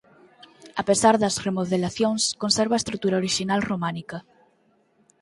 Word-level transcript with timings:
A 0.81 0.83
pesar 0.89 1.15
das 1.21 1.35
remodelacións 1.45 2.21
conserva 2.43 2.73
a 2.75 2.81
estrutura 2.81 3.19
orixinal 3.21 3.59
románica. 3.71 4.17